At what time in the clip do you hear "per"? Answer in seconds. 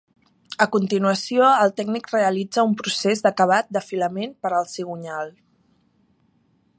4.47-4.53